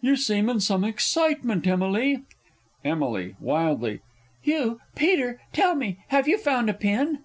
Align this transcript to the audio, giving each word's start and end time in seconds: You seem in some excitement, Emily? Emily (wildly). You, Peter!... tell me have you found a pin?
You 0.00 0.14
seem 0.14 0.48
in 0.48 0.60
some 0.60 0.84
excitement, 0.84 1.66
Emily? 1.66 2.22
Emily 2.84 3.34
(wildly). 3.40 3.98
You, 4.44 4.78
Peter!... 4.94 5.40
tell 5.52 5.74
me 5.74 5.98
have 6.10 6.28
you 6.28 6.38
found 6.38 6.70
a 6.70 6.74
pin? 6.74 7.18